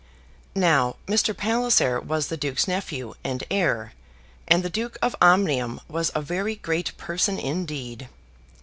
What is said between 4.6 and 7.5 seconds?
the Duke of Omnium was a very great person